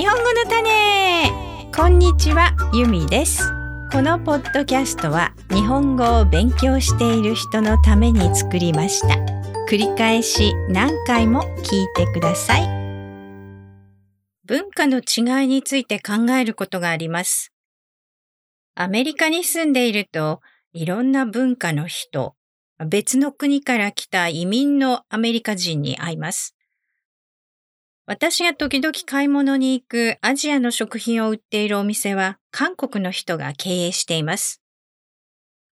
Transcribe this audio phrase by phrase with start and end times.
[0.00, 1.30] 日本語の種。
[1.76, 3.42] こんにちはゆみです。
[3.92, 9.08] このポッドキャストは日本語を勉強している人のために作りました。
[9.68, 12.62] 繰り返し何回も聞いてください。
[14.46, 17.52] 文化の違いについて考えることがあります。
[18.74, 20.40] アメリカに住んでいると
[20.72, 22.36] いろんな文化の人
[22.86, 26.56] 別の国から来た移民のアメリカ人に会います。
[28.06, 34.60] 私が時々買い物に行くアジアの食品を売っているお店は韓国の人が経営しています。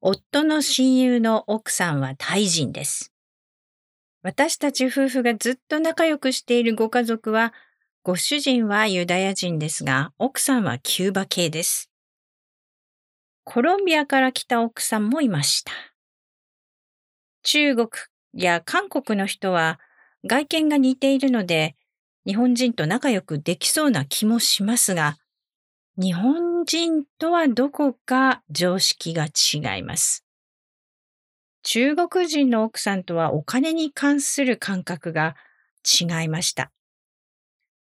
[0.00, 3.14] 夫の親友の奥さんはタイ人です。
[4.22, 7.52] 私たち夫婦がずっと仲良くしているご家族は、
[8.02, 11.90] ご主人はユダヤ人ですが、奥さんはキューバ系です。
[13.44, 15.72] コロンビアから来た奥さんもいました。
[17.42, 17.88] 中国
[18.32, 19.78] や韓国の人は
[20.26, 21.76] 外見が似ているので、
[22.26, 25.16] 日本人と仲良くできそうな気もしますが、
[25.96, 30.24] 日本人とはどこか常識が違います。
[31.62, 35.36] 中国人の奥さんとはお金に関する感覚が
[35.84, 36.72] 違いました。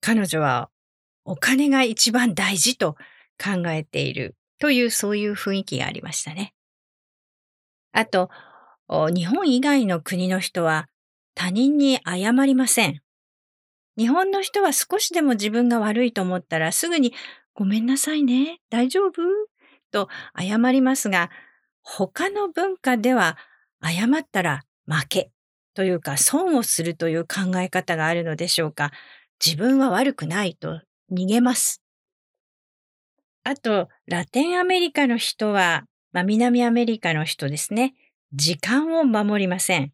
[0.00, 0.70] 彼女は
[1.24, 2.94] お金が一番大事と
[3.42, 6.54] 考えているというそういう雰囲気がありましたね。
[7.92, 8.30] あと、
[8.88, 10.88] 日本以外の国の人は
[11.34, 13.00] 他人に謝りません。
[13.98, 17.12] 日本の人は少しでも自分が悪いと思ったらすぐに
[17.52, 19.12] ごめんなさいね、大丈夫？
[19.90, 21.30] と謝りますが、
[21.82, 23.36] 他の文化では
[23.82, 25.30] 謝ったら負け
[25.74, 28.92] というか損をするという考え方があるのでしょうか。
[29.44, 31.82] 自分は悪くないと逃げます。
[33.44, 37.94] あと、ラテンアメリカの人は、まあ、南アメリカの人ですね。
[38.32, 39.92] 時間を守りません。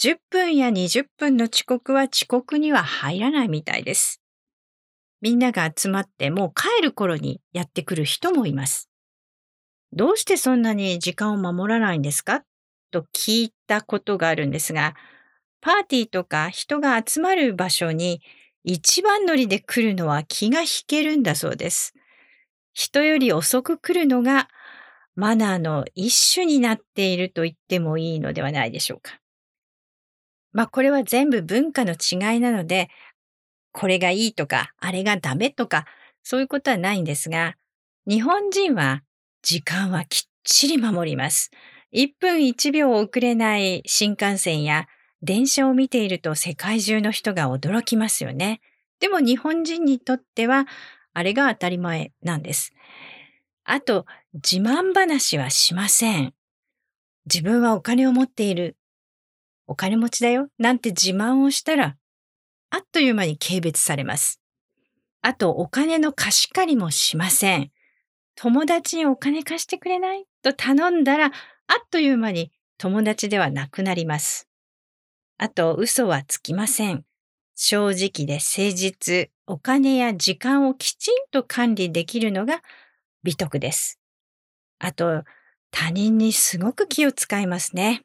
[0.00, 4.22] 10分や20分の遅刻は遅刻には入らないみたいです。
[5.20, 8.88] みんなが集まってもう帰る頃にやってくる人もいます。
[9.92, 12.44] どうしてそんなに時間を守らないんですか？
[12.92, 14.94] と聞いたことがあるんですが、
[15.60, 18.22] パーティーとか人が集まる場所に
[18.62, 21.94] 一番乗りで来るのは気が引けるんだそうです。
[22.72, 24.48] 人より遅く来るのが
[25.16, 29.18] マナーの一種になっていると言ってもいいのではないでしょうか。
[30.52, 32.88] まあこれは全部文化の違いなので、
[33.72, 35.86] これがいいとか、あれがダメとか、
[36.22, 37.56] そういうことはないんですが、
[38.06, 39.02] 日本人は
[39.42, 41.50] 時間はきっちり守ります。
[41.92, 44.88] 1分1秒遅れない新幹線や
[45.22, 48.60] 電車を見ていると世界中の人が驚きますよね。
[49.00, 50.66] でも日本人にとっては
[51.14, 52.72] あれが当たり前なんです。
[53.64, 56.32] あと、自慢話はしません。
[57.26, 58.76] 自分はお金を持っている。
[59.68, 61.96] お金持ちだよなんて自慢をしたら、
[62.70, 64.40] あっという間に軽蔑されます。
[65.22, 67.70] あと、お金の貸し借りもしません。
[68.34, 70.24] 友達にお金貸してくれない？
[70.42, 71.32] と頼んだら、あっ
[71.90, 74.48] という間に友達ではなくなります。
[75.36, 77.04] あと、嘘はつきません。
[77.54, 82.62] 正直で誠実、お金や時間をきちんと管理できるのが
[83.22, 83.98] 美徳です。
[84.78, 85.24] あと、
[85.70, 88.02] 他人にすごく気を使いますね。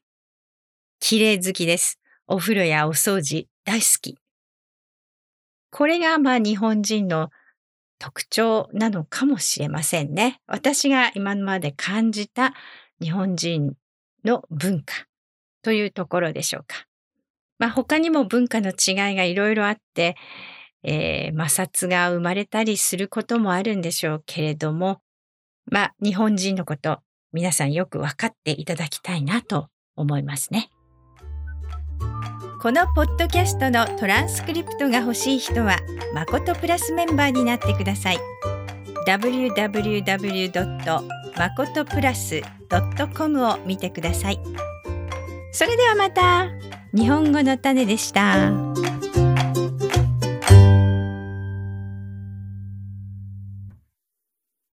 [1.06, 2.00] 綺麗好きです。
[2.28, 4.18] お風呂やお掃除大好き。
[5.70, 7.30] これがまあ日本人の
[8.00, 10.40] 特徴なのかもしれませんね。
[10.48, 12.54] 私が今まで感じた
[13.02, 13.74] 日本人
[14.24, 14.96] の文化
[15.62, 16.86] というところでしょうか。
[17.60, 20.16] まあ他にも文化の違いがいろいろあって、
[20.84, 25.02] えー、摩擦が生まれたりすることもあるんでしょうけれども、
[25.70, 27.00] まあ日本人のこと
[27.34, 30.70] 皆さんよく分かっていただきたいなと思いますね。
[32.64, 35.80] このポッドキャストのトランスクリプトが欲しい人は
[36.14, 38.20] まことプラスメンバーになってください
[39.06, 41.02] www.
[41.38, 42.42] まことプラス
[43.18, 44.40] .com を見てください
[45.52, 46.48] それではまた
[46.94, 48.93] 日本語の種でした。